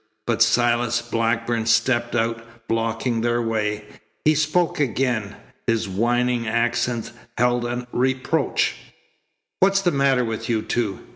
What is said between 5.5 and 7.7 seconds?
His whining accents held